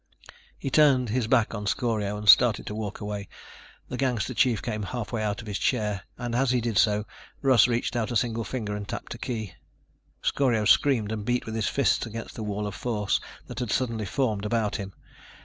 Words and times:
He 0.57 0.71
turned 0.71 1.09
his 1.09 1.27
back 1.27 1.53
on 1.53 1.67
Scorio 1.67 2.17
and 2.17 2.27
started 2.27 2.65
to 2.65 2.73
walk 2.73 3.01
away. 3.01 3.29
The 3.87 3.97
gangster 3.97 4.33
chief 4.33 4.59
came 4.59 4.81
half 4.81 5.11
way 5.11 5.21
out 5.21 5.41
of 5.41 5.47
his 5.47 5.59
chair, 5.59 6.01
and 6.17 6.33
as 6.33 6.49
he 6.49 6.59
did 6.59 6.79
so, 6.79 7.05
Russ 7.43 7.67
reached 7.67 7.95
out 7.95 8.09
a 8.09 8.15
single 8.15 8.43
finger 8.43 8.75
and 8.75 8.87
tapped 8.87 9.13
a 9.13 9.19
key. 9.19 9.53
Scorio 10.23 10.65
screamed 10.65 11.11
and 11.11 11.23
beat 11.23 11.45
with 11.45 11.53
his 11.53 11.67
fists 11.67 12.07
against 12.07 12.33
the 12.33 12.41
wall 12.41 12.65
of 12.65 12.73
force 12.73 13.21
that 13.45 13.59
had 13.59 13.69
suddenly 13.69 14.05
formed 14.05 14.43
about 14.43 14.77
him. 14.77 14.91